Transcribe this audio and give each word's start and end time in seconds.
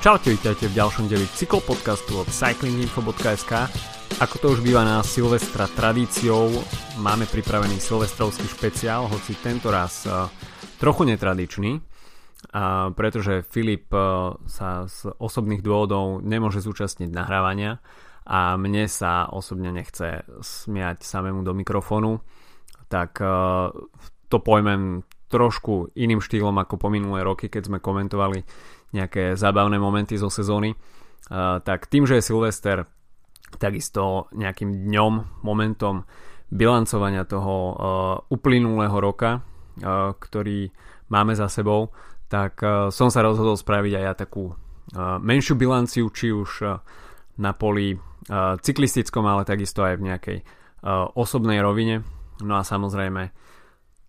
Čaute, 0.00 0.32
vítajte 0.32 0.64
v 0.72 0.80
ďalšom 0.80 1.12
deli 1.12 1.28
cyklopodcastu 1.28 2.24
od 2.24 2.28
cyclinginfo.sk. 2.32 3.52
Ako 4.24 4.34
to 4.40 4.56
už 4.56 4.64
býva 4.64 4.80
na 4.80 5.04
Silvestra 5.04 5.68
tradíciou, 5.68 6.48
máme 7.04 7.28
pripravený 7.28 7.76
silvestrovský 7.76 8.48
špeciál, 8.48 9.12
hoci 9.12 9.36
tento 9.36 9.68
raz 9.68 10.08
uh, 10.08 10.24
trochu 10.80 11.04
netradičný, 11.04 11.84
pretože 12.96 13.44
Filip 13.44 13.92
uh, 13.92 14.40
sa 14.48 14.88
z 14.88 15.12
osobných 15.20 15.60
dôvodov 15.60 16.24
nemôže 16.24 16.64
zúčastniť 16.64 17.12
nahrávania 17.12 17.84
a 18.24 18.56
mne 18.56 18.88
sa 18.88 19.28
osobne 19.28 19.68
nechce 19.68 20.24
smiať 20.40 21.04
samému 21.04 21.44
do 21.44 21.52
mikrofónu, 21.52 22.24
tak 22.88 23.20
to 24.32 24.36
pojmem 24.40 25.04
trošku 25.30 25.94
iným 25.94 26.18
štýlom 26.18 26.56
ako 26.58 26.74
po 26.80 26.88
minulé 26.90 27.22
roky, 27.22 27.46
keď 27.46 27.70
sme 27.70 27.78
komentovali 27.78 28.42
nejaké 28.90 29.38
zábavné 29.38 29.78
momenty 29.78 30.18
zo 30.18 30.30
sezóny. 30.30 30.74
Tak 31.30 31.86
tým, 31.86 32.06
že 32.06 32.18
je 32.18 32.26
Silvester, 32.26 32.90
takisto 33.58 34.26
nejakým 34.34 34.86
dňom, 34.90 35.42
momentom 35.42 36.06
bilancovania 36.50 37.22
toho 37.22 37.54
uh, 37.54 37.74
uplynulého 38.26 38.98
roka, 38.98 39.38
uh, 39.38 40.10
ktorý 40.18 40.74
máme 41.06 41.38
za 41.38 41.46
sebou, 41.46 41.94
tak 42.26 42.58
uh, 42.62 42.90
som 42.90 43.10
sa 43.10 43.22
rozhodol 43.22 43.54
spraviť 43.54 43.92
aj 43.94 44.04
ja 44.04 44.14
takú 44.18 44.54
menšiu 45.22 45.54
bilanciu, 45.54 46.10
či 46.10 46.34
už 46.34 46.66
na 47.38 47.54
poli 47.54 47.94
cyklistickom, 48.58 49.22
ale 49.22 49.46
takisto 49.46 49.86
aj 49.86 50.02
v 50.02 50.06
nejakej 50.10 50.38
osobnej 51.14 51.62
rovine. 51.62 52.02
No 52.42 52.58
a 52.58 52.66
samozrejme 52.66 53.30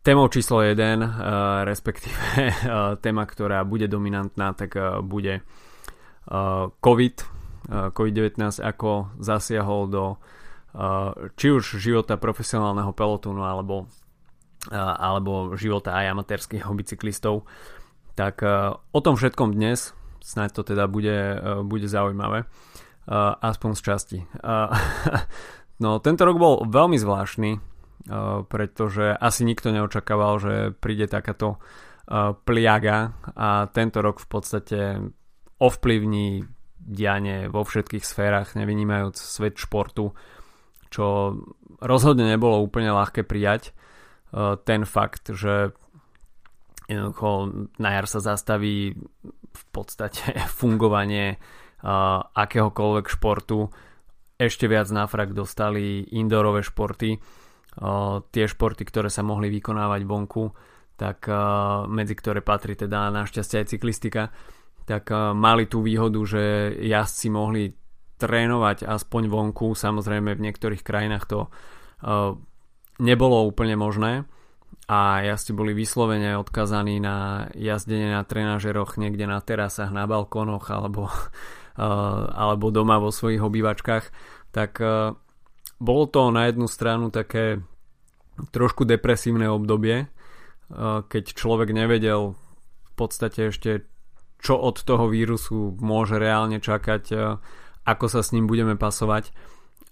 Témou 0.02 0.34
číslo 0.34 0.66
1, 0.66 0.74
uh, 0.74 0.82
eh, 0.82 1.06
respektíve 1.62 2.18
uh, 2.18 2.98
téma, 3.06 3.30
ktorá 3.30 3.62
bude 3.62 3.86
dominantná, 3.86 4.58
tak 4.58 4.74
uh, 4.74 4.98
bude 5.06 5.46
COVID, 6.82 7.16
uh, 7.22 7.94
COVID-19, 7.94 8.66
ako 8.66 9.14
zasiahol 9.22 9.86
do 9.90 10.06
či 11.36 11.52
už 11.52 11.84
života 11.84 12.16
profesionálneho 12.16 12.96
pelotónu 12.96 13.44
alebo, 13.44 13.92
alebo 14.72 15.52
života 15.60 15.92
aj 15.92 16.16
amatérských 16.16 16.64
bicyklistov. 16.64 17.44
Tak 18.16 18.40
o 18.80 19.00
tom 19.04 19.20
všetkom 19.20 19.52
dnes, 19.52 19.92
snáď 20.24 20.56
to 20.56 20.72
teda 20.72 20.88
bude, 20.88 21.44
bude 21.68 21.92
zaujímavé, 21.92 22.48
aspoň 23.44 23.70
z 23.76 23.82
časti. 23.84 24.20
No, 25.82 25.98
tento 25.98 26.30
rok 26.30 26.38
bol 26.38 26.62
veľmi 26.70 26.94
zvláštny, 27.02 27.58
pretože 28.50 29.14
asi 29.14 29.46
nikto 29.46 29.70
neočakával, 29.70 30.34
že 30.42 30.54
príde 30.78 31.06
takáto 31.06 31.62
pliaga 32.44 33.14
a 33.38 33.70
tento 33.72 34.04
rok 34.04 34.20
v 34.20 34.28
podstate 34.28 34.80
ovplyvní 35.62 36.44
dianie 36.82 37.46
vo 37.48 37.62
všetkých 37.62 38.02
sférach, 38.02 38.58
nevynímajúc 38.58 39.16
svet 39.16 39.56
športu, 39.62 40.18
čo 40.90 41.38
rozhodne 41.80 42.26
nebolo 42.26 42.60
úplne 42.60 42.92
ľahké 42.92 43.24
prijať. 43.24 43.72
Ten 44.66 44.84
fakt, 44.84 45.30
že 45.32 45.72
jednoducho 46.90 47.30
na 47.80 47.90
jar 47.96 48.06
sa 48.10 48.20
zastaví 48.20 48.98
v 49.52 49.64
podstate 49.72 50.36
fungovanie 50.60 51.38
akéhokoľvek 52.36 53.06
športu. 53.08 53.70
Ešte 54.42 54.66
viac 54.66 54.90
na 54.90 55.06
frak 55.06 55.38
dostali 55.38 56.02
indoorové 56.18 56.66
športy, 56.66 57.22
tie 58.32 58.46
športy, 58.52 58.84
ktoré 58.84 59.08
sa 59.08 59.24
mohli 59.24 59.48
vykonávať 59.48 60.02
vonku, 60.04 60.52
tak 61.00 61.26
medzi 61.88 62.14
ktoré 62.14 62.44
patrí 62.44 62.76
teda 62.76 63.10
našťastie 63.10 63.64
aj 63.64 63.72
cyklistika, 63.72 64.24
tak 64.86 65.10
mali 65.38 65.66
tú 65.66 65.82
výhodu, 65.82 66.20
že 66.28 66.76
jazdci 66.84 67.28
mohli 67.32 67.74
trénovať 68.22 68.86
aspoň 68.86 69.24
vonku, 69.32 69.74
samozrejme 69.74 70.38
v 70.38 70.44
niektorých 70.46 70.86
krajinách 70.86 71.26
to 71.26 71.40
nebolo 73.02 73.38
úplne 73.50 73.74
možné. 73.80 74.30
A 74.92 75.24
jazdci 75.24 75.56
boli 75.56 75.72
vyslovene 75.72 76.36
odkazaní 76.36 77.00
na 77.00 77.48
jazdenie 77.56 78.12
na 78.12 78.28
trenažeroch 78.28 79.00
niekde 79.00 79.24
na 79.24 79.40
terasách, 79.40 79.96
na 79.96 80.04
balkónoch 80.04 80.68
alebo, 80.68 81.08
alebo 82.36 82.70
doma 82.70 83.00
vo 83.00 83.10
svojich 83.10 83.40
obývačkách, 83.40 84.06
tak 84.52 84.84
bolo 85.82 86.06
to 86.06 86.30
na 86.30 86.46
jednu 86.46 86.70
stranu 86.70 87.10
také 87.10 87.66
trošku 88.54 88.86
depresívne 88.86 89.50
obdobie, 89.50 90.06
uh, 90.06 91.02
keď 91.10 91.34
človek 91.34 91.74
nevedel 91.74 92.38
v 92.86 92.92
podstate 92.94 93.50
ešte 93.50 93.90
čo 94.42 94.58
od 94.58 94.82
toho 94.82 95.06
vírusu 95.06 95.78
môže 95.78 96.18
reálne 96.22 96.62
čakať, 96.62 97.04
uh, 97.14 97.42
ako 97.86 98.06
sa 98.10 98.22
s 98.22 98.34
ním 98.34 98.46
budeme 98.46 98.78
pasovať 98.78 99.34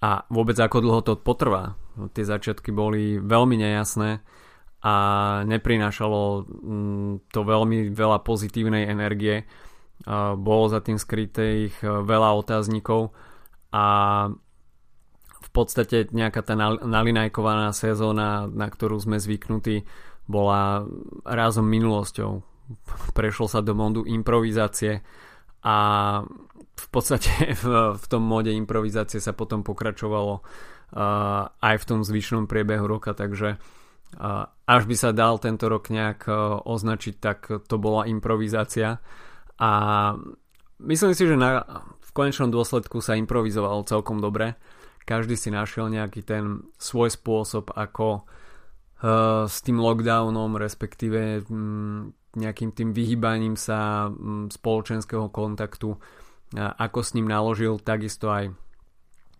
a 0.05 0.29
vôbec 0.29 0.55
ako 0.55 0.77
dlho 0.79 1.01
to 1.01 1.13
potrvá. 1.17 1.75
Tie 2.15 2.23
začiatky 2.23 2.71
boli 2.71 3.17
veľmi 3.19 3.59
nejasné 3.59 4.21
a 4.79 4.93
neprinášalo 5.43 6.47
mm, 6.47 7.11
to 7.35 7.39
veľmi 7.43 7.91
veľa 7.91 8.23
pozitívnej 8.23 8.87
energie. 8.87 9.43
Uh, 10.05 10.37
bolo 10.37 10.71
za 10.71 10.79
tým 10.79 11.01
skryté 11.01 11.67
ich 11.67 11.75
veľa 11.83 12.39
otáznikov 12.39 13.11
a 13.75 13.85
podstate 15.59 16.07
nejaká 16.15 16.39
tá 16.39 16.55
nalinajkovaná 16.79 17.75
sezóna, 17.75 18.47
na 18.47 18.71
ktorú 18.71 18.95
sme 18.95 19.19
zvyknutí, 19.19 19.83
bola 20.29 20.87
rázom 21.27 21.67
minulosťou. 21.67 22.39
Prešlo 23.17 23.51
sa 23.51 23.59
do 23.65 23.75
modu 23.75 24.05
improvizácie 24.05 25.01
a 25.65 25.77
v 26.79 26.87
podstate 26.87 27.51
v, 27.61 27.97
v 27.99 28.05
tom 28.07 28.23
móde 28.23 28.55
improvizácie 28.55 29.19
sa 29.19 29.35
potom 29.35 29.65
pokračovalo 29.65 30.39
uh, 30.39 31.51
aj 31.59 31.75
v 31.81 31.87
tom 31.87 31.99
zvyšnom 32.05 32.47
priebehu 32.47 32.87
roka, 32.87 33.11
takže 33.11 33.59
uh, 33.59 34.45
až 34.69 34.83
by 34.87 34.95
sa 34.95 35.11
dal 35.11 35.41
tento 35.41 35.67
rok 35.67 35.91
nejak 35.91 36.29
uh, 36.29 36.61
označiť, 36.63 37.15
tak 37.19 37.49
to 37.67 37.75
bola 37.75 38.07
improvizácia 38.07 39.01
a 39.59 39.71
myslím 40.79 41.11
si, 41.11 41.27
že 41.27 41.35
na, 41.35 41.65
v 41.99 42.11
konečnom 42.15 42.47
dôsledku 42.47 43.03
sa 43.03 43.19
improvizovalo 43.19 43.83
celkom 43.83 44.23
dobre 44.23 44.55
každý 45.09 45.33
si 45.33 45.49
našiel 45.49 45.89
nejaký 45.89 46.21
ten 46.21 46.69
svoj 46.77 47.09
spôsob, 47.09 47.73
ako 47.73 48.21
uh, 48.21 49.49
s 49.49 49.65
tým 49.65 49.81
lockdownom, 49.81 50.53
respektíve 50.61 51.49
um, 51.49 52.13
nejakým 52.37 52.69
tým 52.77 52.93
vyhýbaním 52.93 53.57
sa 53.57 54.13
um, 54.13 54.53
spoločenského 54.53 55.33
kontaktu, 55.33 55.97
uh, 55.97 56.77
ako 56.77 57.01
s 57.01 57.17
ním 57.17 57.25
naložil, 57.25 57.81
takisto 57.81 58.29
aj 58.29 58.53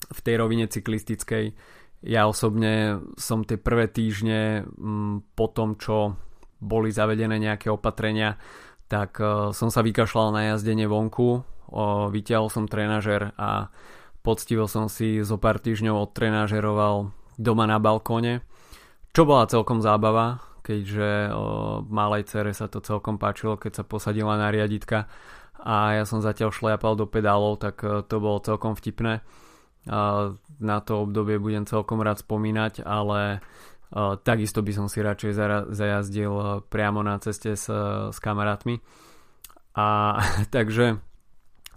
v 0.09 0.19
tej 0.25 0.35
rovine 0.41 0.65
cyklistickej. 0.65 1.53
Ja 2.01 2.25
osobne 2.25 3.05
som 3.21 3.45
tie 3.45 3.61
prvé 3.61 3.85
týždne 3.85 4.65
um, 4.73 5.21
po 5.37 5.53
tom, 5.53 5.77
čo 5.77 6.17
boli 6.57 6.89
zavedené 6.89 7.37
nejaké 7.37 7.69
opatrenia, 7.69 8.41
tak 8.89 9.21
uh, 9.21 9.53
som 9.53 9.69
sa 9.69 9.85
vykašľal 9.85 10.33
na 10.33 10.41
jazdenie 10.49 10.89
vonku, 10.89 11.45
vytiahol 12.09 12.49
som 12.49 12.65
trenažer 12.65 13.29
a 13.37 13.69
Poctivo 14.19 14.67
som 14.67 14.91
si 14.91 15.23
zo 15.23 15.39
pár 15.39 15.63
týždňov 15.63 16.11
odtrenážeroval 16.11 17.15
doma 17.39 17.63
na 17.63 17.79
balkóne, 17.79 18.43
čo 19.15 19.23
bola 19.23 19.49
celkom 19.49 19.79
zábava, 19.79 20.43
keďže 20.61 21.33
o, 21.33 21.41
malej 21.87 22.29
cere 22.29 22.53
sa 22.53 22.69
to 22.69 22.83
celkom 22.83 23.17
páčilo, 23.17 23.57
keď 23.57 23.81
sa 23.81 23.83
posadila 23.87 24.37
na 24.37 24.53
riaditka 24.53 25.09
a 25.59 25.97
ja 25.97 26.03
som 26.05 26.21
zatiaľ 26.21 26.53
šliapal 26.53 26.93
do 26.93 27.09
pedálov, 27.09 27.57
tak 27.57 27.81
o, 27.81 28.05
to 28.05 28.21
bolo 28.21 28.37
celkom 28.43 28.77
vtipné. 28.77 29.25
A 29.89 30.35
na 30.59 30.77
to 30.83 31.07
obdobie 31.07 31.39
budem 31.39 31.65
celkom 31.65 32.03
rád 32.03 32.21
spomínať, 32.21 32.85
ale 32.85 33.41
o, 33.89 34.13
takisto 34.19 34.61
by 34.61 34.71
som 34.75 34.85
si 34.85 35.01
radšej 35.01 35.31
zajazdil 35.73 36.67
priamo 36.69 37.01
na 37.01 37.17
ceste 37.17 37.57
s, 37.57 37.65
s 38.13 38.17
kamarátmi. 38.21 38.77
A 39.73 40.19
takže 40.55 41.01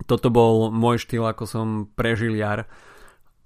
toto 0.07 0.29
bol 0.33 0.73
môj 0.73 1.05
štýl, 1.07 1.25
ako 1.29 1.45
som 1.47 1.67
prežil 1.95 2.35
jar. 2.35 2.67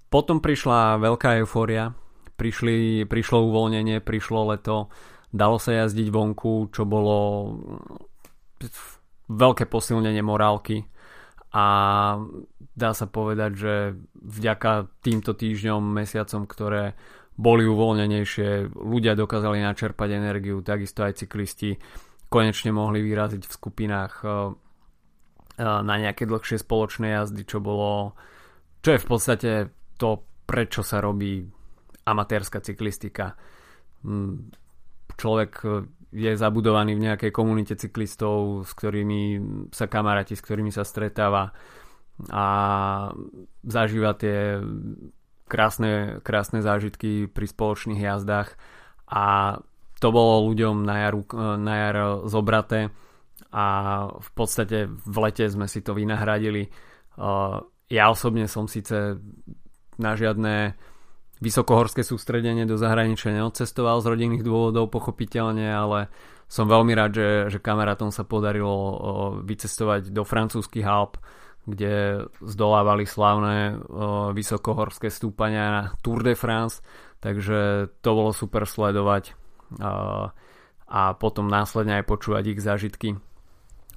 Potom 0.07 0.39
prišla 0.39 0.97
veľká 1.03 1.43
eufória, 1.43 1.91
prišli, 2.39 3.03
prišlo 3.05 3.51
uvoľnenie, 3.51 3.99
prišlo 3.99 4.55
leto, 4.55 4.87
dalo 5.33 5.59
sa 5.59 5.85
jazdiť 5.85 6.07
vonku, 6.07 6.71
čo 6.71 6.87
bolo 6.87 7.17
veľké 9.27 9.67
posilnenie 9.67 10.23
morálky 10.23 10.87
a 11.51 11.65
dá 12.77 12.91
sa 12.95 13.05
povedať, 13.09 13.51
že 13.57 13.73
vďaka 14.15 15.01
týmto 15.03 15.35
týždňom, 15.35 15.81
mesiacom, 15.81 16.47
ktoré 16.47 16.95
boli 17.37 17.67
uvoľnenejšie, 17.69 18.73
ľudia 18.73 19.13
dokázali 19.13 19.61
načerpať 19.61 20.09
energiu, 20.17 20.65
takisto 20.65 21.05
aj 21.05 21.21
cyklisti 21.21 21.77
konečne 22.27 22.75
mohli 22.75 22.99
vyraziť 23.05 23.43
v 23.45 23.55
skupinách 23.55 24.13
na 25.57 25.95
nejaké 25.97 26.29
dlhšie 26.29 26.61
spoločné 26.61 27.17
jazdy, 27.17 27.41
čo 27.43 27.57
bolo, 27.57 28.13
čo 28.85 28.93
je 28.93 29.01
v 29.01 29.07
podstate 29.09 29.51
to, 29.97 30.21
prečo 30.45 30.85
sa 30.85 31.01
robí 31.01 31.41
amatérska 32.05 32.61
cyklistika. 32.61 33.33
Mm, 34.05 34.53
človek 35.17 35.51
e, 35.65 35.67
je 36.13 36.31
zabudovaný 36.37 36.95
v 36.95 37.05
nejakej 37.11 37.31
komunite 37.33 37.73
cyklistov, 37.75 38.63
s 38.63 38.71
ktorými 38.77 39.21
sa 39.73 39.89
kamaráti, 39.89 40.37
s 40.37 40.45
ktorými 40.45 40.71
sa 40.71 40.87
stretáva 40.87 41.51
a 42.31 42.45
zažíva 43.61 44.17
tie 44.17 44.57
krásne, 45.45 46.23
krásne 46.25 46.65
zážitky 46.65 47.29
pri 47.29 47.45
spoločných 47.45 48.01
jazdách 48.01 48.57
a 49.05 49.57
to 49.97 50.07
bolo 50.13 50.49
ľuďom 50.49 50.85
na 50.85 50.95
jar, 51.05 51.15
na 51.57 51.73
jar 51.77 51.97
zobraté 52.29 52.89
a 53.51 53.65
v 54.11 54.29
podstate 54.35 54.87
v 54.87 55.17
lete 55.23 55.47
sme 55.47 55.65
si 55.71 55.79
to 55.79 55.95
vynahradili. 55.95 56.67
Ja 57.87 58.11
osobne 58.11 58.45
som 58.51 58.67
síce 58.67 59.17
na 59.97 60.11
žiadne 60.13 60.75
vysokohorské 61.37 62.01
sústredenie 62.01 62.65
do 62.65 62.75
zahraničia 62.81 63.33
neodcestoval 63.33 64.01
z 64.01 64.09
rodinných 64.09 64.43
dôvodov 64.43 64.89
pochopiteľne, 64.89 65.69
ale 65.69 65.99
som 66.49 66.65
veľmi 66.65 66.97
rád, 66.97 67.11
že, 67.13 67.29
že 67.53 67.59
kamarátom 67.59 68.09
sa 68.09 68.25
podarilo 68.25 68.73
vycestovať 69.45 70.09
do 70.09 70.23
francúzskych 70.25 70.87
Alp, 70.87 71.19
kde 71.67 72.25
zdolávali 72.39 73.03
slávne 73.03 73.75
vysokohorské 74.31 75.11
stúpania 75.11 75.63
na 75.67 75.83
Tour 75.99 76.23
de 76.23 76.33
France, 76.33 76.79
takže 77.19 77.91
to 77.99 78.09
bolo 78.15 78.31
super 78.31 78.63
sledovať 78.63 79.35
a 80.87 81.01
potom 81.19 81.51
následne 81.51 81.99
aj 81.99 82.07
počúvať 82.07 82.43
ich 82.55 82.63
zážitky 82.63 83.19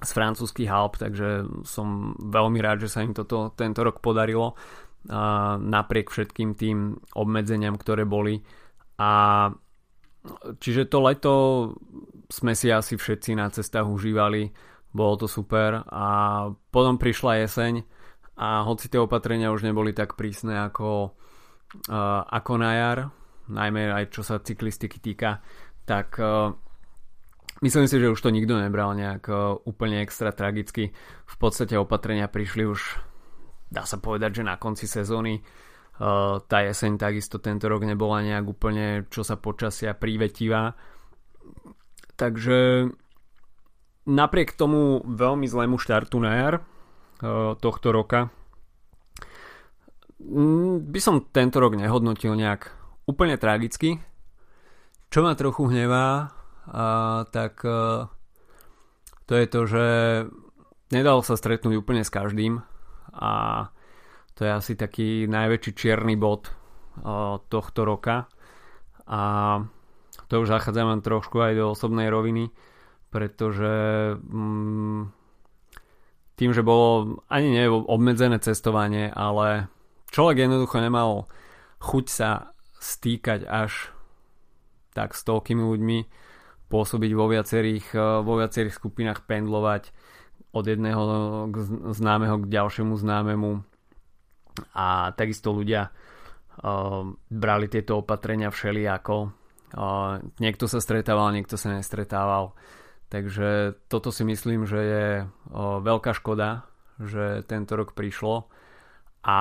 z 0.01 0.11
francúzskych 0.17 0.69
Alp, 0.69 0.97
takže 0.97 1.45
som 1.61 2.17
veľmi 2.17 2.57
rád, 2.57 2.83
že 2.85 2.89
sa 2.89 3.05
im 3.05 3.13
toto 3.13 3.53
tento 3.53 3.85
rok 3.85 4.01
podarilo 4.01 4.57
napriek 5.61 6.09
všetkým 6.09 6.53
tým 6.57 6.97
obmedzeniam, 7.17 7.77
ktoré 7.77 8.05
boli. 8.05 8.41
A 9.01 9.49
čiže 10.61 10.85
to 10.89 11.01
leto 11.01 11.33
sme 12.29 12.53
si 12.53 12.69
asi 12.69 12.97
všetci 12.97 13.33
na 13.33 13.49
cestách 13.49 13.89
užívali, 13.89 14.53
bolo 14.93 15.25
to 15.25 15.27
super 15.29 15.81
a 15.87 16.05
potom 16.69 17.01
prišla 17.01 17.47
jeseň 17.47 17.81
a 18.37 18.61
hoci 18.65 18.89
tie 18.89 19.01
opatrenia 19.01 19.53
už 19.53 19.65
neboli 19.65 19.93
tak 19.93 20.13
prísne 20.13 20.65
ako, 20.69 21.15
ako 22.29 22.53
na 22.57 22.71
jar, 22.77 22.99
najmä 23.49 23.89
aj 23.89 24.13
čo 24.13 24.21
sa 24.21 24.37
cyklistiky 24.41 25.01
týka, 25.01 25.41
tak 25.85 26.19
myslím 27.61 27.85
si, 27.87 27.95
že 27.97 28.11
už 28.11 28.19
to 28.21 28.33
nikto 28.33 28.57
nebral 28.57 28.93
nejak 28.93 29.23
uh, 29.29 29.57
úplne 29.65 30.01
extra 30.01 30.33
tragicky. 30.33 30.93
V 31.25 31.35
podstate 31.37 31.77
opatrenia 31.77 32.27
prišli 32.27 32.67
už 32.67 32.81
dá 33.71 33.87
sa 33.87 33.97
povedať, 34.01 34.41
že 34.41 34.43
na 34.43 34.59
konci 34.59 34.85
sezóny 34.85 35.39
uh, 35.39 36.43
tá 36.43 36.65
jeseň 36.65 36.99
takisto 36.99 37.39
tento 37.39 37.71
rok 37.71 37.87
nebola 37.87 38.19
nejak 38.25 38.45
úplne, 38.45 39.07
čo 39.07 39.23
sa 39.23 39.39
počasia 39.39 39.95
prívetivá. 39.95 40.75
Takže 42.19 42.91
napriek 44.09 44.57
tomu 44.59 45.01
veľmi 45.07 45.47
zlému 45.47 45.79
štartu 45.79 46.19
na 46.19 46.31
jar 46.35 46.55
uh, 46.59 47.55
tohto 47.55 47.95
roka 47.95 48.29
by 50.81 50.99
som 51.01 51.25
tento 51.33 51.57
rok 51.57 51.73
nehodnotil 51.73 52.37
nejak 52.37 52.69
úplne 53.09 53.35
tragicky. 53.41 53.97
Čo 55.11 55.25
ma 55.27 55.35
trochu 55.35 55.67
hnevá, 55.67 56.31
uh, 56.67 57.25
tak 57.29 57.61
uh, 57.65 58.05
to 59.25 59.33
je 59.39 59.45
to, 59.47 59.61
že 59.65 59.85
nedalo 60.91 61.23
sa 61.23 61.39
stretnúť 61.39 61.79
úplne 61.79 62.03
s 62.03 62.11
každým 62.11 62.59
a 63.15 63.33
to 64.35 64.47
je 64.47 64.51
asi 64.51 64.73
taký 64.75 65.29
najväčší 65.29 65.71
čierny 65.77 66.17
bod 66.17 66.51
tohto 67.47 67.81
roka. 67.85 68.27
A 69.07 69.21
to 70.27 70.41
už 70.41 70.51
zachádzame 70.51 71.03
trošku 71.03 71.39
aj 71.39 71.53
do 71.55 71.65
osobnej 71.71 72.07
roviny, 72.07 72.51
pretože 73.11 73.71
mm, 74.17 75.11
tým, 76.39 76.51
že 76.55 76.63
bolo 76.63 77.19
ani 77.27 77.51
nie 77.51 77.67
obmedzené 77.67 78.39
cestovanie, 78.39 79.11
ale 79.11 79.67
človek 80.15 80.47
jednoducho 80.47 80.77
nemal 80.79 81.27
chuť 81.83 82.05
sa 82.07 82.55
stýkať 82.79 83.45
až 83.45 83.91
tak 84.95 85.15
s 85.15 85.21
toľkými 85.27 85.63
ľuďmi, 85.63 85.99
pôsobiť 86.71 87.11
vo 87.11 87.27
viacerých, 87.27 87.91
vo 88.23 88.39
viacerých 88.39 88.71
skupinách, 88.71 89.27
pendlovať, 89.27 89.91
od 90.51 90.67
jedného 90.67 91.03
známeho 91.95 92.43
k 92.43 92.51
ďalšiemu 92.51 92.95
známemu 92.99 93.63
a 94.75 95.15
takisto 95.15 95.55
ľudia 95.55 95.87
uh, 95.87 97.07
brali 97.31 97.71
tieto 97.71 98.03
opatrenia 98.03 98.51
všelijako. 98.51 99.31
Uh, 99.71 100.19
niekto 100.43 100.67
sa 100.67 100.83
stretával, 100.83 101.31
niekto 101.31 101.55
sa 101.55 101.71
nestretával. 101.71 102.51
Takže 103.07 103.79
toto 103.87 104.11
si 104.11 104.23
myslím, 104.23 104.63
že 104.63 104.79
je 104.79 105.07
veľká 105.83 106.15
škoda, 106.15 106.63
že 106.95 107.43
tento 107.43 107.75
rok 107.75 107.91
prišlo 107.91 108.47
a 109.27 109.39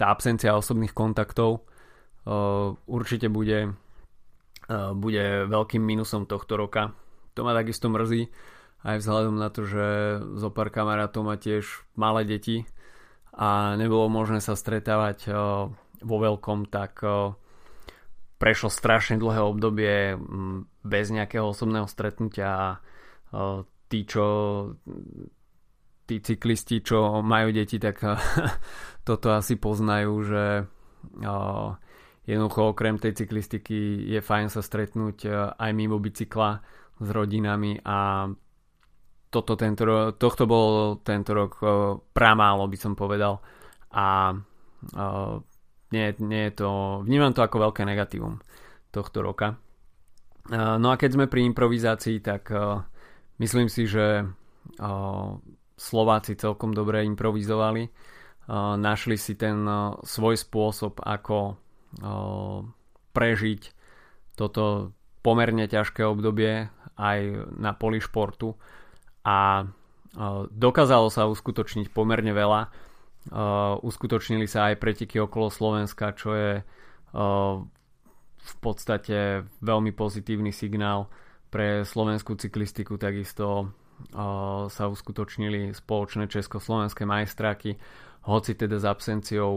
tá 0.00 0.06
absencia 0.08 0.56
osobných 0.56 0.96
kontaktov 0.96 1.68
určite 2.88 3.28
bude, 3.28 3.76
bude 4.94 5.50
veľkým 5.50 5.82
minusom 5.82 6.30
tohto 6.30 6.54
roka. 6.54 6.94
To 7.34 7.42
ma 7.42 7.54
takisto 7.54 7.90
mrzí, 7.90 8.30
aj 8.86 8.96
vzhľadom 9.02 9.36
na 9.36 9.48
to, 9.50 9.66
že 9.66 9.86
zo 10.38 10.48
pár 10.54 10.70
kamarátov 10.70 11.26
má 11.26 11.34
tiež 11.34 11.66
malé 11.98 12.22
deti 12.22 12.64
a 13.34 13.74
nebolo 13.74 14.06
možné 14.06 14.38
sa 14.38 14.54
stretávať 14.54 15.30
vo 16.00 16.16
veľkom, 16.16 16.70
tak 16.70 17.02
prešlo 18.40 18.72
strašne 18.72 19.20
dlhé 19.20 19.40
obdobie 19.44 20.16
bez 20.80 21.12
nejakého 21.12 21.52
osobného 21.52 21.84
stretnutia 21.84 22.80
a 23.30 23.42
tí, 23.92 24.08
čo 24.08 24.26
tí 26.08 26.18
cyklisti, 26.18 26.82
čo 26.82 27.20
majú 27.22 27.54
deti, 27.54 27.76
tak 27.76 28.00
toto 29.08 29.28
asi 29.36 29.60
poznajú, 29.60 30.14
že 30.24 30.44
jednoducho 32.30 32.70
okrem 32.70 32.94
tej 32.96 33.18
cyklistiky 33.18 34.06
je 34.06 34.20
fajn 34.22 34.46
sa 34.54 34.62
stretnúť 34.62 35.26
aj 35.58 35.70
mimo 35.74 35.98
bicykla 35.98 36.62
s 37.00 37.08
rodinami 37.10 37.82
a 37.82 38.30
toto 39.30 39.54
tento, 39.54 40.14
tohto 40.18 40.44
bol 40.46 40.98
tento 41.06 41.30
rok 41.34 41.52
uh, 41.62 41.98
pramálo 42.10 42.66
by 42.66 42.78
som 42.78 42.98
povedal 42.98 43.38
a 43.94 44.34
uh, 44.34 45.34
nie, 45.90 46.06
nie 46.22 46.42
je 46.50 46.52
to, 46.54 46.70
vnímam 47.02 47.34
to 47.34 47.42
ako 47.42 47.70
veľké 47.70 47.82
negatívum 47.82 48.38
tohto 48.90 49.22
roka. 49.22 49.58
No 50.50 50.90
a 50.90 50.98
keď 50.98 51.10
sme 51.14 51.26
pri 51.30 51.46
improvizácii, 51.46 52.18
tak 52.26 52.50
myslím 53.38 53.70
si, 53.70 53.86
že 53.86 54.26
Slováci 55.78 56.34
celkom 56.34 56.74
dobre 56.74 57.06
improvizovali. 57.06 57.86
Našli 58.78 59.14
si 59.14 59.38
ten 59.38 59.62
svoj 60.02 60.34
spôsob, 60.34 61.06
ako 61.06 61.54
prežiť 63.10 63.62
toto 64.38 64.94
pomerne 65.20 65.66
ťažké 65.66 66.06
obdobie 66.06 66.70
aj 66.96 67.18
na 67.58 67.74
poli 67.74 67.98
športu 68.00 68.54
a 69.26 69.66
dokázalo 70.50 71.10
sa 71.12 71.26
uskutočniť 71.26 71.92
pomerne 71.92 72.32
veľa. 72.32 72.72
Uskutočnili 73.84 74.48
sa 74.48 74.72
aj 74.72 74.80
preteky 74.80 75.20
okolo 75.20 75.52
Slovenska, 75.52 76.16
čo 76.16 76.32
je 76.32 76.52
v 78.40 78.54
podstate 78.64 79.44
veľmi 79.60 79.92
pozitívny 79.92 80.56
signál 80.56 81.12
pre 81.52 81.84
slovenskú 81.84 82.38
cyklistiku. 82.40 82.96
Takisto 82.96 83.76
sa 84.72 84.84
uskutočnili 84.88 85.76
spoločné 85.76 86.32
československé 86.32 87.04
majstráky, 87.04 87.76
hoci 88.24 88.56
teda 88.56 88.80
s 88.80 88.88
absenciou 88.88 89.52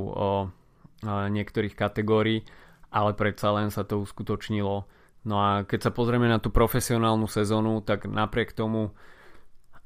niektorých 1.06 1.76
kategórií, 1.76 2.48
ale 2.94 3.12
predsa 3.14 3.52
len 3.52 3.70
sa 3.70 3.84
to 3.84 4.00
uskutočnilo. 4.00 4.88
No 5.24 5.36
a 5.40 5.64
keď 5.64 5.90
sa 5.90 5.92
pozrieme 5.96 6.28
na 6.28 6.38
tú 6.40 6.52
profesionálnu 6.52 7.28
sezónu, 7.32 7.80
tak 7.84 8.08
napriek 8.08 8.52
tomu 8.52 8.92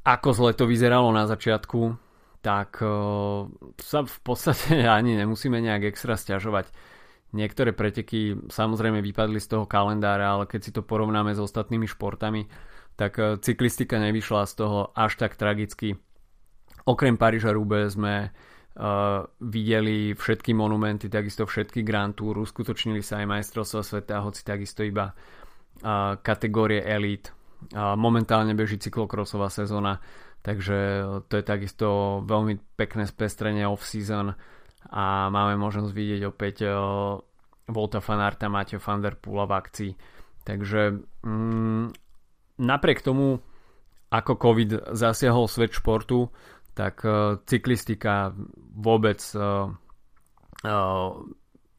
ako 0.08 0.30
zle 0.32 0.52
to 0.56 0.64
vyzeralo 0.64 1.12
na 1.12 1.28
začiatku, 1.28 2.00
tak 2.40 2.80
uh, 2.80 3.44
sa 3.76 4.08
v 4.08 4.18
podstate 4.24 4.88
ani 4.98 5.20
nemusíme 5.20 5.60
nejak 5.60 5.92
extra 5.92 6.16
stiažovať. 6.16 6.72
Niektoré 7.36 7.76
preteky 7.76 8.48
samozrejme 8.48 9.04
vypadli 9.04 9.44
z 9.44 9.52
toho 9.52 9.66
kalendára, 9.68 10.40
ale 10.40 10.48
keď 10.48 10.62
si 10.64 10.72
to 10.72 10.80
porovnáme 10.80 11.36
s 11.36 11.44
ostatnými 11.44 11.86
športami, 11.86 12.48
tak 12.96 13.20
uh, 13.20 13.36
cyklistika 13.38 14.00
nevyšla 14.00 14.48
z 14.48 14.54
toho 14.64 14.80
až 14.96 15.20
tak 15.20 15.36
tragicky. 15.36 16.00
Okrem 16.88 17.20
Paríža 17.20 17.52
Rube 17.52 17.84
sme 17.92 18.32
uh, 18.32 18.57
videli 19.42 20.14
všetky 20.14 20.54
monumenty, 20.54 21.10
takisto 21.10 21.50
všetky 21.50 21.82
Grand 21.82 22.14
Tour, 22.14 22.46
uskutočnili 22.46 23.02
sa 23.02 23.26
aj 23.26 23.26
majstrovstvá 23.26 23.82
sveta, 23.82 24.22
hoci 24.22 24.46
takisto 24.46 24.86
iba 24.86 25.18
uh, 25.18 26.22
kategórie 26.22 26.86
Elite 26.86 27.34
Momentálne 27.74 28.54
beží 28.54 28.78
cyklokrosová 28.78 29.50
sezóna, 29.50 29.98
takže 30.46 31.02
to 31.26 31.34
je 31.42 31.44
takisto 31.44 31.88
veľmi 32.24 32.78
pekné 32.78 33.10
spestrenie 33.10 33.66
off-season 33.66 34.38
a 34.94 35.28
máme 35.34 35.58
možnosť 35.58 35.92
vidieť 35.92 36.22
opäť 36.30 36.70
Volta 37.68 38.00
Fanarta, 38.00 38.48
Maťo 38.48 38.80
van 38.80 39.02
der 39.02 39.18
Poola 39.18 39.50
v 39.50 39.54
akcii. 39.58 39.92
Takže 40.46 40.82
mm, 41.28 41.86
napriek 42.62 43.04
tomu, 43.04 43.42
ako 44.14 44.32
COVID 44.40 44.96
zasiahol 44.96 45.52
svet 45.52 45.76
športu, 45.76 46.32
tak 46.78 47.02
uh, 47.02 47.42
cyklistika 47.50 48.38
vôbec 48.78 49.18
uh, 49.34 49.74
uh, 50.62 51.10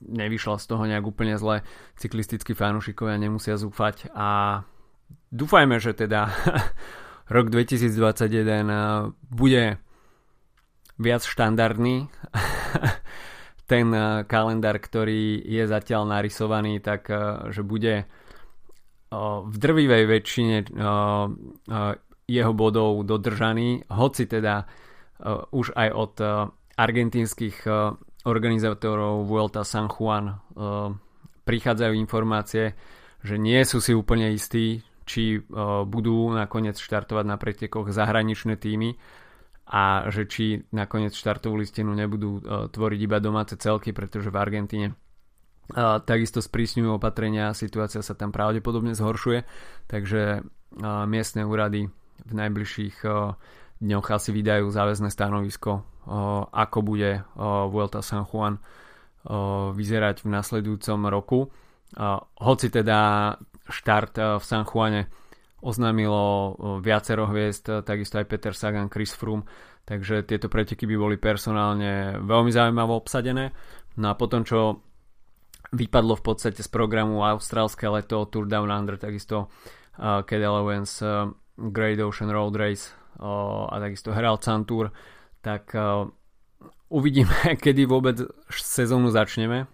nevyšla 0.02 0.58
z 0.58 0.66
toho 0.66 0.82
nejak 0.90 1.06
úplne 1.06 1.38
zle. 1.38 1.62
Cyklistickí 1.94 2.58
fanúšikovia 2.58 3.14
nemusia 3.14 3.54
zúfať 3.54 4.10
a 4.10 4.62
dúfajme, 5.30 5.78
že 5.78 5.94
teda 5.94 6.34
rok 7.34 7.46
2021 7.54 9.14
bude 9.30 9.78
viac 10.98 11.22
štandardný. 11.22 12.10
Ten 13.70 13.92
kalendár, 14.24 14.80
ktorý 14.80 15.44
je 15.44 15.68
zatiaľ 15.68 16.08
narysovaný, 16.08 16.80
tak 16.80 17.04
že 17.52 17.60
bude 17.60 18.08
v 19.12 19.56
drvivej 19.60 20.04
väčšine 20.08 20.56
jeho 22.28 22.52
bodov 22.52 23.04
dodržaný, 23.08 23.88
hoci 23.88 24.24
teda 24.24 24.68
už 25.50 25.74
aj 25.74 25.88
od 25.94 26.14
argentínskych 26.78 27.66
organizátorov 28.22 29.26
Vuelta 29.26 29.66
San 29.66 29.90
Juan 29.90 30.38
prichádzajú 31.48 31.92
informácie, 31.96 32.76
že 33.24 33.34
nie 33.34 33.58
sú 33.66 33.82
si 33.82 33.96
úplne 33.96 34.30
istí, 34.30 34.84
či 35.08 35.40
budú 35.88 36.30
nakoniec 36.36 36.76
štartovať 36.76 37.24
na 37.24 37.40
pretekoch 37.40 37.88
zahraničné 37.90 38.60
týmy 38.60 38.94
a 39.68 40.12
že 40.12 40.28
či 40.28 40.64
nakoniec 40.70 41.16
štartovú 41.16 41.56
listinu 41.56 41.96
nebudú 41.96 42.44
tvoriť 42.70 43.00
iba 43.00 43.18
domáce 43.18 43.56
celky, 43.56 43.96
pretože 43.96 44.28
v 44.28 44.36
Argentíne 44.36 44.88
takisto 46.04 46.40
sprísňujú 46.40 46.96
opatrenia, 46.96 47.52
situácia 47.56 48.00
sa 48.00 48.16
tam 48.16 48.32
pravdepodobne 48.32 48.92
zhoršuje, 48.96 49.44
takže 49.88 50.44
miestne 51.08 51.48
úrady 51.48 51.88
v 52.24 52.32
najbližších 52.32 53.04
dňoch 53.78 54.06
asi 54.10 54.30
vydajú 54.34 54.70
záväzné 54.70 55.10
stanovisko, 55.10 55.86
ako 56.50 56.78
bude 56.82 57.22
Vuelta 57.70 58.02
San 58.02 58.26
Juan 58.26 58.58
vyzerať 59.74 60.24
v 60.24 60.28
nasledujúcom 60.34 61.00
roku. 61.10 61.50
Hoci 62.42 62.66
teda 62.68 63.32
štart 63.68 64.38
v 64.38 64.44
San 64.44 64.64
Juane 64.66 65.08
oznámilo 65.58 66.54
viacero 66.78 67.26
hviezd, 67.26 67.82
takisto 67.82 68.22
aj 68.22 68.26
Peter 68.30 68.54
Sagan, 68.54 68.86
Chris 68.86 69.10
Froome, 69.10 69.42
takže 69.82 70.22
tieto 70.22 70.46
preteky 70.46 70.86
by 70.86 70.96
boli 70.96 71.16
personálne 71.18 72.20
veľmi 72.22 72.50
zaujímavo 72.54 72.94
obsadené. 72.94 73.50
No 73.98 74.12
a 74.12 74.14
potom, 74.14 74.46
čo 74.46 74.86
vypadlo 75.74 76.14
v 76.16 76.24
podstate 76.24 76.62
z 76.62 76.70
programu 76.70 77.26
austrálske 77.26 77.90
leto 77.90 78.24
Tour 78.30 78.46
Down 78.46 78.70
Under, 78.70 78.96
takisto 78.96 79.50
uh, 79.50 80.22
Cadel 80.24 80.54
Owens, 80.54 81.02
uh, 81.02 81.28
Great 81.58 81.98
Ocean 82.00 82.30
Road 82.30 82.54
Race 82.56 82.94
a 83.18 83.74
takisto 83.82 84.14
Herald 84.14 84.42
Sun 84.46 84.62
Tour, 84.64 84.94
tak 85.42 85.74
uvidíme, 86.88 87.34
kedy 87.64 87.82
vôbec 87.84 88.16
sezónu 88.50 89.10
začneme. 89.10 89.66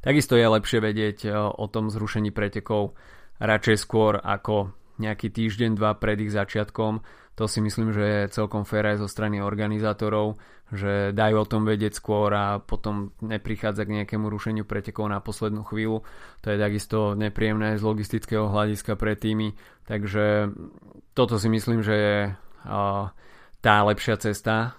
Takisto 0.00 0.32
je 0.32 0.48
lepšie 0.48 0.80
vedieť 0.80 1.18
o 1.36 1.64
tom 1.68 1.92
zrušení 1.92 2.32
pretekov 2.32 2.96
radšej 3.36 3.76
skôr 3.76 4.16
ako 4.16 4.72
nejaký 5.00 5.32
týždeň, 5.32 5.80
dva 5.80 5.96
pred 5.96 6.20
ich 6.20 6.30
začiatkom. 6.30 7.00
To 7.40 7.44
si 7.48 7.64
myslím, 7.64 7.96
že 7.96 8.04
je 8.04 8.34
celkom 8.36 8.68
fér 8.68 8.92
aj 8.92 9.00
zo 9.00 9.08
strany 9.08 9.40
organizátorov, 9.40 10.36
že 10.68 11.16
dajú 11.16 11.40
o 11.40 11.48
tom 11.48 11.64
vedieť 11.64 11.96
skôr 11.96 12.28
a 12.36 12.60
potom 12.60 13.16
neprichádza 13.24 13.88
k 13.88 14.04
nejakému 14.04 14.28
rušeniu 14.28 14.68
pretekov 14.68 15.08
na 15.08 15.24
poslednú 15.24 15.64
chvíľu. 15.64 16.04
To 16.44 16.46
je 16.52 16.58
takisto 16.60 17.16
nepríjemné 17.16 17.80
z 17.80 17.82
logistického 17.82 18.52
hľadiska 18.52 18.92
pre 19.00 19.16
týmy, 19.16 19.56
takže 19.88 20.52
toto 21.16 21.40
si 21.40 21.48
myslím, 21.48 21.80
že 21.80 21.94
je 21.96 22.16
tá 23.64 23.76
lepšia 23.88 24.20
cesta 24.20 24.76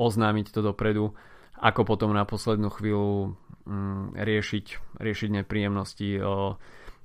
oznámiť 0.00 0.56
to 0.56 0.64
dopredu, 0.64 1.12
ako 1.60 1.84
potom 1.84 2.16
na 2.16 2.24
poslednú 2.24 2.72
chvíľu 2.72 3.36
mm, 3.68 4.16
riešiť, 4.16 4.66
riešiť 4.98 5.28
nepríjemnosti 5.44 6.16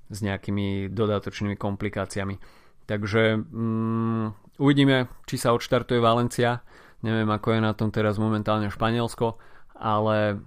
s 0.09 0.17
nejakými 0.19 0.91
dodatočnými 0.91 1.55
komplikáciami. 1.55 2.35
Takže 2.83 3.39
mm, 3.39 4.59
uvidíme, 4.59 5.07
či 5.23 5.35
sa 5.39 5.55
odštartuje 5.55 6.03
Valencia. 6.03 6.59
Neviem, 7.03 7.27
ako 7.31 7.55
je 7.55 7.59
na 7.59 7.73
tom 7.75 7.91
teraz 7.91 8.19
momentálne 8.19 8.71
Španielsko, 8.71 9.39
ale 9.79 10.39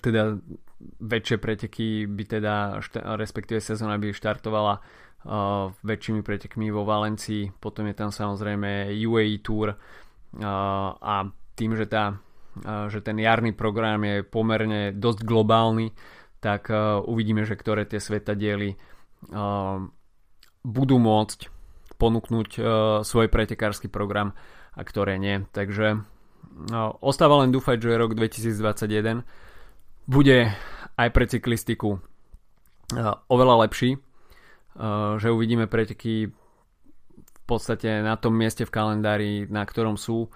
teda 0.00 0.38
väčšie 1.02 1.36
preteky 1.38 1.88
by 2.10 2.24
teda, 2.26 2.54
respektíve 3.18 3.62
sezóna 3.62 3.98
by 3.98 4.10
štartovala 4.10 4.80
uh, 4.80 5.70
väčšími 5.82 6.22
pretekmi 6.24 6.72
vo 6.74 6.82
Valencii, 6.82 7.54
potom 7.58 7.86
je 7.86 7.94
tam 7.94 8.10
samozrejme 8.10 8.90
UAE 8.90 9.38
Tour 9.44 9.74
uh, 9.74 9.76
a 10.98 11.14
tým, 11.54 11.76
že, 11.78 11.86
tá, 11.86 12.16
uh, 12.16 12.86
že 12.90 13.04
ten 13.04 13.18
jarný 13.20 13.54
program 13.54 14.02
je 14.02 14.26
pomerne 14.26 14.90
dosť 14.96 15.22
globálny, 15.22 15.92
tak 16.42 16.68
uh, 16.74 16.98
uvidíme, 17.06 17.46
že 17.46 17.54
ktoré 17.54 17.86
tie 17.86 18.02
diely 18.34 18.74
uh, 19.30 19.78
budú 20.66 20.96
môcť 20.98 21.46
ponúknuť 22.02 22.48
uh, 22.58 22.66
svoj 23.06 23.30
pretekársky 23.30 23.86
program 23.86 24.34
a 24.74 24.82
ktoré 24.82 25.22
nie. 25.22 25.46
Takže 25.54 26.02
ostáva 27.00 27.40
len 27.44 27.54
dúfať, 27.54 27.78
že 27.80 28.00
rok 28.00 28.18
2021 28.18 29.24
bude 30.10 30.50
aj 30.98 31.08
pre 31.14 31.24
cyklistiku 31.30 32.02
oveľa 33.30 33.68
lepší, 33.68 33.96
že 35.16 35.28
uvidíme 35.32 35.70
preteky 35.70 36.28
v 36.28 37.42
podstate 37.46 38.04
na 38.04 38.16
tom 38.20 38.36
mieste 38.36 38.68
v 38.68 38.74
kalendári, 38.74 39.32
na 39.48 39.64
ktorom 39.64 39.96
sú. 39.96 40.28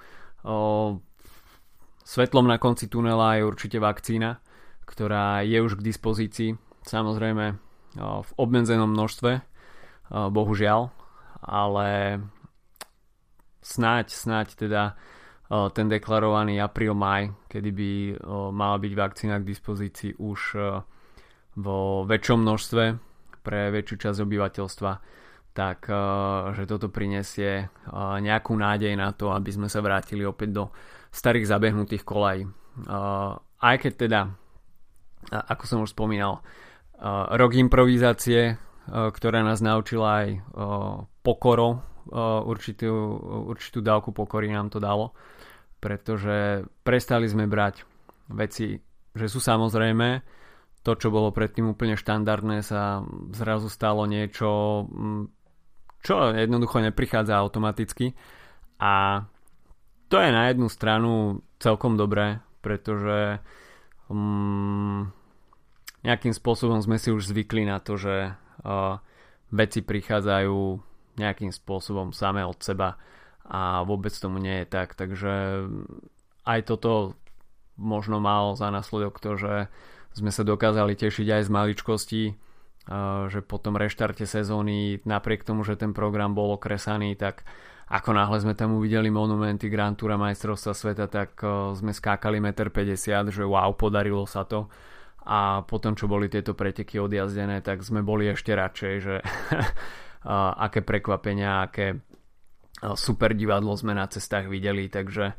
Svetlom 2.07 2.47
na 2.47 2.57
konci 2.57 2.89
tunela 2.89 3.37
je 3.37 3.45
určite 3.45 3.77
vakcína, 3.83 4.41
ktorá 4.87 5.43
je 5.43 5.59
už 5.61 5.77
k 5.77 5.87
dispozícii, 5.91 6.51
samozrejme 6.87 7.59
v 7.99 8.31
obmedzenom 8.39 8.89
množstve, 8.95 9.43
bohužiaľ, 10.11 10.95
ale 11.43 12.21
snáď, 13.61 14.07
snáď 14.15 14.47
teda 14.55 14.83
ten 15.47 15.87
deklarovaný 15.91 16.59
apríl-maj, 16.63 17.35
kedy 17.51 17.71
by 17.71 17.91
mala 18.55 18.77
byť 18.79 18.93
vakcína 18.95 19.43
k 19.43 19.49
dispozícii 19.49 20.19
už 20.23 20.41
vo 21.57 21.79
väčšom 22.07 22.39
množstve 22.43 22.85
pre 23.43 23.71
väčšiu 23.71 23.97
časť 23.97 24.19
obyvateľstva, 24.23 24.93
tak 25.57 25.89
že 26.53 26.63
toto 26.69 26.93
prinesie 26.93 27.71
nejakú 27.97 28.53
nádej 28.53 28.93
na 28.99 29.15
to, 29.17 29.33
aby 29.33 29.51
sme 29.51 29.73
sa 29.73 29.81
vrátili 29.81 30.27
opäť 30.27 30.51
do 30.53 30.65
starých 31.15 31.49
zabehnutých 31.49 32.05
kolají. 32.05 32.45
Aj 33.57 33.77
keď 33.81 33.93
teda 33.97 34.21
ako 35.31 35.65
som 35.67 35.79
už 35.83 35.95
spomínal, 35.95 36.43
rok 37.35 37.53
improvizácie, 37.57 38.57
ktorá 38.87 39.43
nás 39.43 39.59
naučila 39.61 40.25
aj 40.25 40.29
pokorou, 41.21 41.83
určitú, 42.47 42.91
určitú 43.51 43.83
dávku 43.83 44.15
pokory 44.15 44.55
nám 44.55 44.71
to 44.71 44.79
dalo, 44.79 45.11
pretože 45.83 46.63
prestali 46.87 47.27
sme 47.27 47.51
brať 47.51 47.83
veci, 48.31 48.79
že 49.11 49.27
sú 49.27 49.43
samozrejme, 49.43 50.23
to, 50.87 50.95
čo 50.95 51.11
bolo 51.11 51.35
predtým 51.35 51.67
úplne 51.75 51.99
štandardné, 51.99 52.63
sa 52.63 53.03
zrazu 53.35 53.67
stalo 53.67 54.07
niečo, 54.07 54.87
čo 56.07 56.15
jednoducho 56.31 56.79
neprichádza 56.79 57.35
automaticky. 57.35 58.15
A 58.79 59.27
to 60.07 60.17
je 60.23 60.31
na 60.31 60.47
jednu 60.47 60.71
stranu 60.71 61.43
celkom 61.59 61.99
dobré, 61.99 62.39
pretože 62.63 63.43
um, 64.11 65.11
nejakým 66.07 66.35
spôsobom 66.35 66.79
sme 66.83 67.01
si 67.03 67.11
už 67.11 67.31
zvykli 67.31 67.67
na 67.67 67.83
to, 67.83 67.99
že 67.99 68.35
uh, 68.35 69.03
veci 69.51 69.83
prichádzajú 69.83 70.59
nejakým 71.17 71.51
spôsobom 71.51 72.13
samé 72.13 72.45
od 72.45 72.61
seba 72.61 73.01
a 73.47 73.83
vôbec 73.87 74.13
tomu 74.15 74.39
nie 74.39 74.63
je 74.63 74.67
tak. 74.67 74.95
Takže 74.95 75.67
aj 76.47 76.61
toto 76.67 77.19
možno 77.75 78.23
malo 78.23 78.55
za 78.55 78.71
následok 78.71 79.19
to, 79.19 79.35
že 79.35 79.55
sme 80.17 80.33
sa 80.33 80.47
dokázali 80.47 80.97
tešiť 80.97 81.27
aj 81.29 81.43
z 81.45 81.51
maličkosti, 81.51 82.23
uh, 82.33 83.27
že 83.29 83.43
po 83.43 83.59
tom 83.59 83.75
reštarte 83.75 84.25
sezóny, 84.25 85.03
napriek 85.03 85.43
tomu, 85.43 85.67
že 85.67 85.75
ten 85.75 85.91
program 85.91 86.33
bol 86.33 86.55
okresaný, 86.55 87.19
tak 87.19 87.43
ako 87.87 88.11
náhle 88.19 88.43
sme 88.43 88.59
tam 88.59 88.75
uvideli 88.75 89.15
monumenty 89.15 89.71
Grand 89.71 89.95
Tour 89.95 90.19
majstrovstva 90.19 90.75
sveta, 90.75 91.07
tak 91.07 91.39
uh, 91.47 91.71
sme 91.71 91.95
skákali 91.95 92.43
1,50 92.43 92.75
m, 93.15 93.27
že 93.31 93.47
wow, 93.47 93.71
podarilo 93.79 94.27
sa 94.27 94.43
to. 94.43 94.67
A 95.27 95.63
potom, 95.63 95.95
čo 95.95 96.11
boli 96.11 96.27
tieto 96.27 96.55
preteky 96.55 96.99
odjazdené, 96.99 97.63
tak 97.63 97.83
sme 97.87 98.03
boli 98.03 98.31
ešte 98.31 98.55
radšej, 98.55 98.95
že 98.99 99.15
uh, 99.23 100.53
aké 100.67 100.83
prekvapenia, 100.83 101.63
aké 101.63 101.95
uh, 101.95 102.95
super 102.99 103.39
divadlo 103.39 103.79
sme 103.79 103.95
na 103.95 104.11
cestách 104.11 104.51
videli, 104.51 104.91
takže 104.91 105.39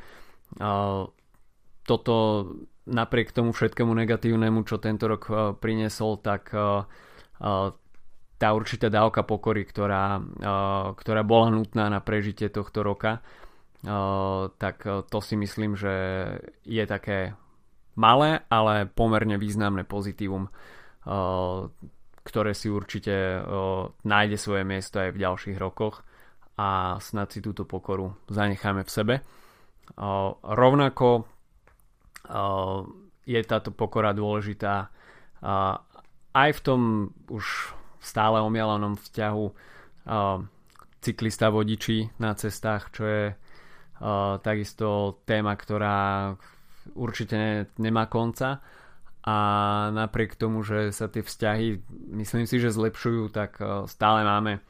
toto 1.83 2.15
napriek 2.87 3.35
tomu 3.35 3.51
všetkému 3.51 3.91
negatívnemu, 3.91 4.63
čo 4.63 4.79
tento 4.79 5.11
rok 5.11 5.27
priniesol, 5.59 6.23
tak 6.23 6.55
tá 8.37 8.53
určitá 8.53 8.93
dávka 8.93 9.25
pokory, 9.25 9.65
ktorá, 9.65 10.21
ktorá 10.93 11.21
bola 11.25 11.49
nutná 11.49 11.89
na 11.89 11.99
prežitie 12.05 12.53
tohto 12.53 12.85
roka, 12.85 13.25
tak 14.57 14.75
to 14.85 15.17
si 15.21 15.33
myslím, 15.37 15.73
že 15.73 15.93
je 16.65 16.85
také 16.85 17.33
malé, 17.97 18.45
ale 18.49 18.85
pomerne 18.85 19.41
významné 19.41 19.89
pozitívum, 19.89 20.49
ktoré 22.21 22.51
si 22.53 22.69
určite 22.69 23.41
nájde 24.05 24.37
svoje 24.37 24.63
miesto 24.67 25.01
aj 25.01 25.17
v 25.17 25.21
ďalších 25.23 25.57
rokoch 25.57 26.05
a 26.57 26.97
snad 27.01 27.33
si 27.33 27.41
túto 27.41 27.65
pokoru 27.65 28.17
zanecháme 28.29 28.85
v 28.85 28.91
sebe. 28.93 29.15
Rovnako 30.43 31.25
je 33.23 33.39
táto 33.45 33.69
pokora 33.71 34.11
dôležitá 34.11 34.89
aj 36.33 36.49
v 36.53 36.61
tom 36.61 37.13
už 37.29 37.76
stále 38.01 38.41
omielanom 38.41 38.97
vzťahu 38.97 39.45
cyklista 41.01 41.47
vodiči 41.53 42.17
na 42.17 42.33
cestách, 42.33 42.89
čo 42.91 43.03
je 43.05 43.25
takisto 44.41 45.19
téma, 45.25 45.57
ktorá 45.57 46.33
určite 46.93 47.69
nemá 47.81 48.05
konca. 48.05 48.61
A 49.27 49.37
napriek 49.91 50.39
tomu, 50.39 50.63
že 50.63 50.95
sa 50.95 51.11
tie 51.11 51.19
vzťahy 51.19 51.83
myslím 52.15 52.47
si, 52.47 52.63
že 52.63 52.71
zlepšujú, 52.71 53.27
tak 53.35 53.59
stále 53.91 54.23
máme 54.23 54.63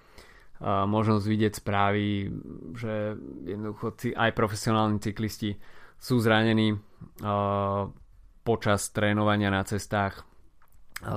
možnosť 0.66 1.26
vidieť 1.30 1.54
správy, 1.62 2.34
že 2.74 3.14
jednoducho 3.46 3.94
aj 4.18 4.32
profesionálni 4.34 4.98
cyklisti 4.98 5.54
sú 6.02 6.18
zranení 6.18 6.74
počas 8.42 8.90
trénovania 8.90 9.54
na 9.54 9.62
cestách, 9.62 10.26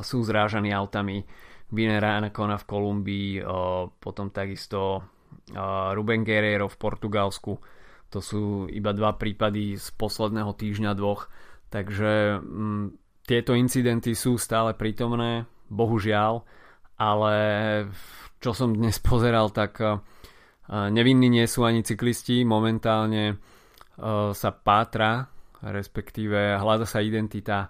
sú 0.05 0.21
zrážaní 0.21 0.77
autami, 0.77 1.25
Viner 1.71 2.03
Anacona 2.03 2.59
v 2.59 2.67
Kolumbii, 2.67 3.31
potom 4.03 4.35
takisto 4.35 5.07
Ruben 5.95 6.27
Guerrero 6.27 6.67
v 6.67 6.77
Portugalsku. 6.79 7.53
To 8.11 8.19
sú 8.19 8.67
iba 8.67 8.91
dva 8.91 9.15
prípady 9.15 9.79
z 9.79 9.87
posledného 9.95 10.51
týždňa 10.59 10.93
dvoch. 10.99 11.31
Takže 11.71 12.43
m, 12.43 12.43
mm, 12.43 12.87
tieto 13.23 13.55
incidenty 13.55 14.19
sú 14.19 14.35
stále 14.35 14.75
prítomné, 14.75 15.47
bohužiaľ, 15.71 16.43
ale 16.99 17.35
čo 18.43 18.51
som 18.51 18.75
dnes 18.75 18.99
pozeral, 19.07 19.55
tak 19.55 19.79
nevinní 20.71 21.31
nie 21.31 21.47
sú 21.47 21.63
ani 21.63 21.87
cyklisti. 21.87 22.43
Momentálne 22.43 23.39
sa 24.35 24.51
pátra, 24.51 25.29
respektíve 25.61 26.57
hľada 26.57 26.89
sa 26.89 27.05
identita 27.05 27.69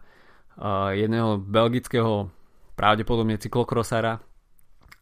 jedného 0.95 1.41
belgického 1.41 2.29
pravdepodobne 2.81 3.37
cyklokrosára, 3.37 4.25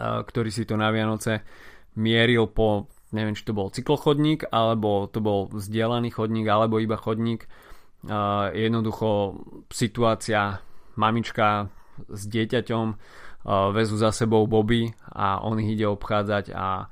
ktorý 0.03 0.51
si 0.51 0.67
to 0.67 0.75
na 0.75 0.91
Vianoce 0.91 1.47
mieril 1.95 2.51
po, 2.51 2.91
neviem 3.15 3.39
či 3.39 3.47
to 3.47 3.55
bol 3.55 3.71
cyklochodník, 3.71 4.51
alebo 4.51 5.07
to 5.07 5.23
bol 5.23 5.47
vzdielaný 5.55 6.11
chodník, 6.11 6.51
alebo 6.51 6.83
iba 6.83 6.99
chodník. 6.99 7.47
Jednoducho 8.55 9.39
situácia, 9.71 10.59
mamička 10.99 11.71
s 12.11 12.27
dieťaťom 12.27 12.87
vezú 13.75 13.95
za 13.95 14.11
sebou 14.11 14.47
Bobby 14.51 14.91
a 15.15 15.39
on 15.47 15.63
ich 15.63 15.79
ide 15.79 15.87
obchádzať 15.87 16.51
a 16.55 16.91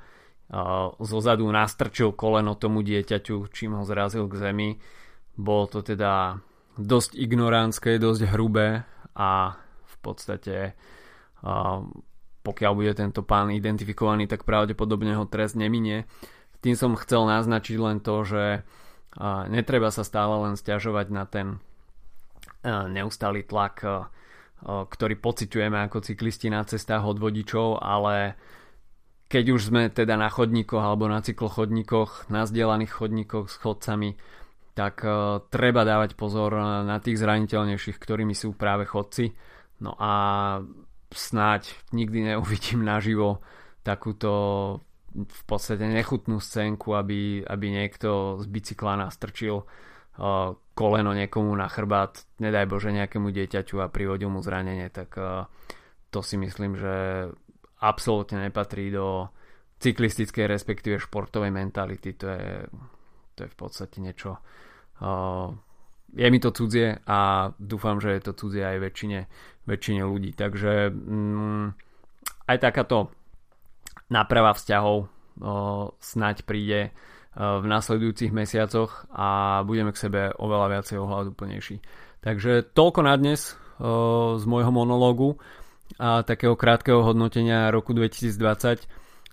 zozadu 1.03 1.43
nastrčil 1.51 2.15
koleno 2.15 2.55
tomu 2.55 2.79
dieťaťu, 2.79 3.51
čím 3.51 3.75
ho 3.75 3.83
zrazil 3.83 4.31
k 4.31 4.39
zemi. 4.39 4.69
Bolo 5.35 5.67
to 5.67 5.79
teda 5.83 6.39
dosť 6.79 7.19
ignoránske, 7.19 7.99
dosť 7.99 8.31
hrubé 8.31 8.87
a 9.15 9.59
podstate 10.07 10.71
pokiaľ 12.47 12.71
bude 12.79 12.95
tento 12.95 13.27
pán 13.27 13.51
identifikovaný, 13.51 14.23
tak 14.31 14.47
pravdepodobne 14.47 15.19
ho 15.19 15.27
trest 15.27 15.59
neminie. 15.59 16.07
Tým 16.63 16.79
som 16.79 16.95
chcel 16.95 17.27
naznačiť 17.27 17.75
len 17.75 17.99
to, 17.99 18.23
že 18.23 18.63
netreba 19.51 19.91
sa 19.91 20.07
stále 20.07 20.47
len 20.47 20.55
stiažovať 20.55 21.07
na 21.11 21.27
ten 21.27 21.59
neustály 22.65 23.43
tlak, 23.43 23.83
ktorý 24.65 25.15
pociťujeme 25.19 25.85
ako 25.85 26.07
cyklisti 26.07 26.47
na 26.47 26.63
cestách 26.63 27.03
od 27.03 27.19
vodičov, 27.19 27.83
ale 27.83 28.39
keď 29.27 29.45
už 29.51 29.61
sme 29.69 29.91
teda 29.91 30.15
na 30.15 30.31
chodníkoch 30.31 30.79
alebo 30.79 31.11
na 31.11 31.19
cyklochodníkoch, 31.19 32.31
na 32.31 32.47
zdieľaných 32.47 32.91
chodníkoch 32.95 33.51
s 33.51 33.59
chodcami, 33.59 34.15
tak 34.71 35.03
treba 35.51 35.81
dávať 35.83 36.15
pozor 36.15 36.55
na 36.87 36.97
tých 37.03 37.19
zraniteľnejších, 37.19 37.99
ktorými 37.99 38.31
sú 38.31 38.55
práve 38.55 38.87
chodci 38.87 39.35
No 39.77 39.93
a 39.97 40.11
snáď 41.13 41.69
nikdy 41.93 42.33
neuvidím 42.33 42.83
naživo 42.83 43.39
takúto 43.85 44.31
v 45.17 45.43
podstate 45.49 45.87
nechutnú 45.87 46.37
scénku, 46.37 46.93
aby, 46.93 47.41
aby 47.41 47.65
niekto 47.73 48.37
z 48.43 48.45
bicykla 48.45 49.01
nastrčil 49.01 49.65
uh, 49.65 50.53
koleno 50.77 51.11
niekomu 51.15 51.49
na 51.57 51.65
chrbát, 51.65 52.21
nedaj 52.37 52.69
Bože 52.69 52.93
nejakému 52.93 53.33
dieťaťu 53.33 53.81
a 53.81 53.89
privodil 53.89 54.29
mu 54.29 54.45
zranenie, 54.45 54.93
tak 54.93 55.17
uh, 55.17 55.49
to 56.13 56.21
si 56.21 56.37
myslím, 56.37 56.77
že 56.77 57.27
absolútne 57.81 58.45
nepatrí 58.45 58.93
do 58.93 59.31
cyklistickej 59.81 60.45
respektíve 60.45 61.01
športovej 61.01 61.49
mentality. 61.49 62.13
To 62.17 62.27
je, 62.29 62.49
to 63.33 63.39
je 63.45 63.49
v 63.49 63.57
podstate 63.57 63.97
niečo 64.01 64.37
uh, 64.37 65.49
je 66.15 66.27
mi 66.31 66.39
to 66.39 66.51
cudzie 66.51 66.99
a 67.03 67.51
dúfam, 67.59 67.99
že 67.99 68.15
je 68.15 68.21
to 68.23 68.33
cudzie 68.33 68.63
aj 68.63 68.77
väčšine, 68.79 69.19
väčšine 69.67 70.01
ľudí. 70.07 70.31
Takže 70.31 70.91
mm, 70.93 71.65
aj 72.47 72.57
takáto 72.63 73.11
náprava 74.07 74.55
vzťahov 74.55 74.97
o, 75.03 75.07
snať 75.99 76.47
príde 76.47 76.89
o, 76.89 77.59
v 77.59 77.65
nasledujúcich 77.67 78.31
mesiacoch 78.31 79.05
a 79.11 79.61
budeme 79.67 79.91
k 79.91 80.01
sebe 80.07 80.21
oveľa 80.39 80.79
viacej 80.79 80.97
ohľaduplnejší. 80.97 81.75
Takže 82.23 82.71
toľko 82.71 82.99
na 83.03 83.13
dnes 83.19 83.53
o, 83.77 84.39
z 84.39 84.43
môjho 84.47 84.71
monológu 84.71 85.37
a 85.99 86.23
takého 86.23 86.55
krátkeho 86.55 87.03
hodnotenia 87.03 87.71
roku 87.71 87.91
2020 87.95 88.87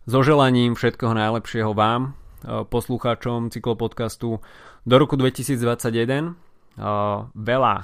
so 0.05 0.21
želaním 0.21 0.77
všetkoho 0.77 1.17
najlepšieho 1.17 1.73
vám, 1.73 2.15
poslucháčom 2.45 3.49
cyklopodcastu 3.49 4.39
do 4.85 4.95
roku 5.01 5.17
2021 5.17 6.37
veľa 7.35 7.75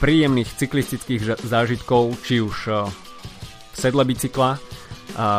príjemných 0.00 0.50
cyklistických 0.58 1.44
zážitkov, 1.46 2.18
či 2.26 2.42
už 2.42 2.56
v 2.70 3.76
sedle 3.76 4.02
bicykla, 4.02 4.58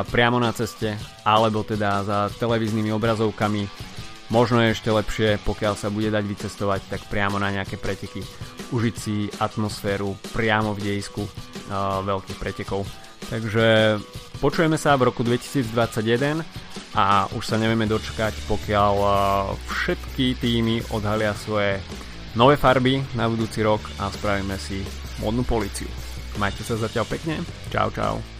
priamo 0.07 0.39
na 0.39 0.55
ceste, 0.55 0.95
alebo 1.27 1.67
teda 1.67 2.03
za 2.07 2.19
televíznymi 2.39 2.95
obrazovkami. 2.95 3.67
Možno 4.33 4.57
je 4.63 4.73
ešte 4.73 4.89
lepšie, 4.89 5.29
pokiaľ 5.45 5.73
sa 5.77 5.93
bude 5.93 6.09
dať 6.09 6.23
vycestovať, 6.25 6.81
tak 6.89 7.01
priamo 7.11 7.37
na 7.37 7.53
nejaké 7.53 7.77
preteky. 7.77 8.25
Užiť 8.73 8.95
si 8.97 9.29
atmosféru 9.37 10.17
priamo 10.33 10.73
v 10.73 10.81
dejisku 10.81 11.21
veľkých 12.01 12.37
pretekov. 12.41 12.89
Takže 13.25 13.97
počujeme 14.41 14.77
sa 14.77 14.97
v 14.97 15.09
roku 15.09 15.21
2021 15.25 16.41
a 16.97 17.25
už 17.33 17.43
sa 17.45 17.57
nevieme 17.57 17.85
dočkať, 17.89 18.33
pokiaľ 18.49 18.93
všetky 19.65 20.37
týmy 20.41 20.81
odhalia 20.93 21.33
svoje 21.37 21.81
nové 22.35 22.59
farby 22.59 22.99
na 23.15 23.25
budúci 23.31 23.63
rok 23.63 23.81
a 23.99 24.11
spravíme 24.11 24.59
si 24.59 24.83
modnú 25.23 25.47
policiu. 25.47 25.87
Majte 26.35 26.67
sa 26.67 26.75
zatiaľ 26.75 27.07
pekne. 27.07 27.39
Čau, 27.71 27.87
čau. 27.95 28.34